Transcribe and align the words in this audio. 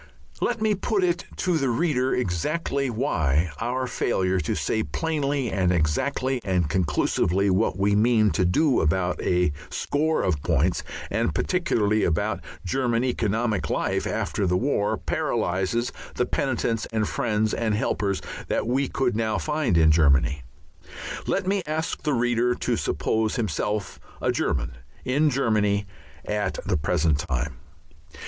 Let 0.41 0.63
me 0.63 0.73
put 0.73 1.03
it 1.03 1.25
to 1.35 1.59
the 1.59 1.69
reader 1.69 2.11
exactly 2.15 2.89
why 2.89 3.51
our 3.59 3.85
failure 3.85 4.39
to 4.39 4.55
say 4.55 4.81
plainly 4.81 5.51
and 5.51 5.71
exactly 5.71 6.41
and 6.43 6.67
conclusively 6.67 7.51
what 7.51 7.77
we 7.77 7.93
mean 7.95 8.31
to 8.31 8.43
do 8.43 8.81
about 8.81 9.21
a 9.21 9.51
score 9.69 10.23
of 10.23 10.41
points, 10.41 10.81
and 11.11 11.35
particularly 11.35 12.03
about 12.03 12.39
German 12.65 13.03
economic 13.03 13.69
life 13.69 14.07
after 14.07 14.47
the 14.47 14.57
war, 14.57 14.97
paralyses 14.97 15.91
the 16.15 16.25
penitents 16.25 16.87
and 16.87 17.07
friends 17.07 17.53
and 17.53 17.75
helpers 17.75 18.23
that 18.47 18.65
we 18.65 18.87
could 18.87 19.15
now 19.15 19.37
find 19.37 19.77
in 19.77 19.91
Germany. 19.91 20.41
Let 21.27 21.45
me 21.45 21.61
ask 21.67 22.01
the 22.01 22.13
reader 22.15 22.55
to 22.55 22.75
suppose 22.75 23.35
himself 23.35 23.99
a 24.19 24.31
German 24.31 24.71
in 25.05 25.29
Germany 25.29 25.85
at 26.25 26.57
the 26.65 26.75
present 26.77 27.19
time. 27.19 27.57